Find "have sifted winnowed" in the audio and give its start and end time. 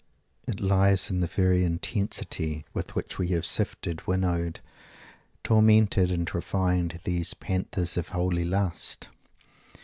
3.37-4.59